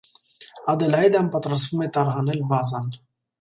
[0.71, 2.91] Ադելաիդան պատրաստվում է տարհանել բազան։